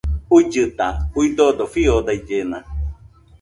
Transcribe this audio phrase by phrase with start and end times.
[0.35, 0.87] Uillɨta,
[1.19, 2.57] uidodo fiodaillena